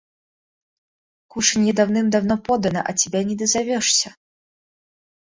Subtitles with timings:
[1.31, 4.15] –Кушанье давным-давно подано, а тебя не дозовешься».